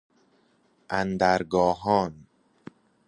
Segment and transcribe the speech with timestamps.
[0.89, 2.27] اندر گاهان